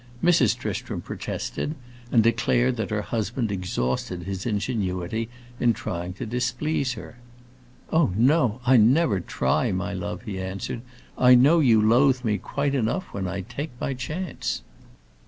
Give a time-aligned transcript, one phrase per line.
[0.23, 0.57] Mrs.
[0.57, 1.75] Tristram protested,
[2.11, 7.17] and declared that her husband exhausted his ingenuity in trying to displease her.
[7.93, 10.81] "Oh no, I never try, my love," he answered.
[11.19, 14.63] "I know you loathe me quite enough when I take my chance."